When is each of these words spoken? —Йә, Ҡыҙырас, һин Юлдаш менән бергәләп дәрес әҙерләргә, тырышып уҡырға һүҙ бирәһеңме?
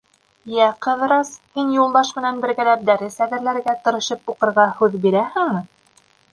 —Йә, 0.53 0.69
Ҡыҙырас, 0.85 1.33
һин 1.59 1.69
Юлдаш 1.75 2.09
менән 2.17 2.41
бергәләп 2.47 2.89
дәрес 2.89 3.19
әҙерләргә, 3.27 3.79
тырышып 3.85 4.35
уҡырға 4.35 4.69
һүҙ 4.83 5.01
бирәһеңме? 5.07 5.67